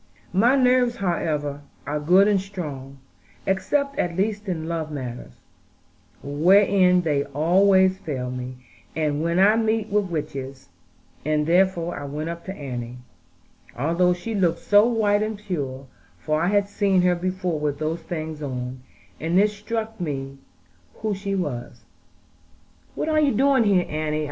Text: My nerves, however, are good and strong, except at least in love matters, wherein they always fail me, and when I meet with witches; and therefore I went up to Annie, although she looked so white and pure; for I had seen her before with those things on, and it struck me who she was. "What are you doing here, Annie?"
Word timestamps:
My 0.33 0.55
nerves, 0.55 0.95
however, 0.95 1.61
are 1.85 1.99
good 1.99 2.27
and 2.27 2.41
strong, 2.41 2.97
except 3.45 3.99
at 3.99 4.17
least 4.17 4.49
in 4.49 4.67
love 4.67 4.89
matters, 4.91 5.41
wherein 6.23 7.01
they 7.03 7.23
always 7.25 7.99
fail 7.99 8.31
me, 8.31 8.55
and 8.95 9.21
when 9.21 9.37
I 9.37 9.57
meet 9.57 9.89
with 9.89 10.05
witches; 10.05 10.69
and 11.23 11.45
therefore 11.45 11.99
I 11.99 12.05
went 12.05 12.31
up 12.31 12.45
to 12.45 12.55
Annie, 12.55 12.97
although 13.77 14.11
she 14.15 14.33
looked 14.33 14.57
so 14.61 14.87
white 14.87 15.21
and 15.21 15.37
pure; 15.37 15.85
for 16.17 16.41
I 16.41 16.47
had 16.47 16.67
seen 16.67 17.03
her 17.03 17.13
before 17.13 17.59
with 17.59 17.77
those 17.77 18.01
things 18.01 18.41
on, 18.41 18.79
and 19.19 19.39
it 19.39 19.51
struck 19.51 20.01
me 20.01 20.39
who 21.03 21.13
she 21.13 21.35
was. 21.35 21.85
"What 22.95 23.07
are 23.07 23.19
you 23.19 23.35
doing 23.35 23.65
here, 23.65 23.85
Annie?" 23.87 24.19